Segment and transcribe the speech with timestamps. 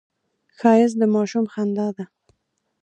[0.57, 2.05] ښایست د ماشوم خندا ده